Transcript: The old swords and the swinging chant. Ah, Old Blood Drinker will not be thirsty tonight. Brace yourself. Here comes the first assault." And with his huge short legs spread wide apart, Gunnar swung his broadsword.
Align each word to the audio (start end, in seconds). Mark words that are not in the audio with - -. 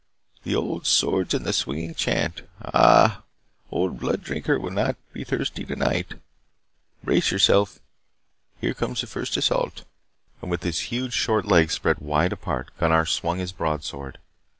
The 0.41 0.55
old 0.55 0.87
swords 0.87 1.35
and 1.35 1.45
the 1.45 1.53
swinging 1.53 1.93
chant. 1.93 2.41
Ah, 2.59 3.21
Old 3.69 3.99
Blood 3.99 4.23
Drinker 4.23 4.59
will 4.59 4.71
not 4.71 4.95
be 5.13 5.23
thirsty 5.23 5.63
tonight. 5.63 6.15
Brace 7.03 7.29
yourself. 7.29 7.77
Here 8.59 8.73
comes 8.73 9.01
the 9.01 9.05
first 9.05 9.37
assault." 9.37 9.83
And 10.41 10.49
with 10.49 10.63
his 10.63 10.79
huge 10.89 11.13
short 11.13 11.45
legs 11.45 11.75
spread 11.75 11.99
wide 11.99 12.33
apart, 12.33 12.71
Gunnar 12.79 13.05
swung 13.05 13.37
his 13.37 13.51
broadsword. 13.51 14.17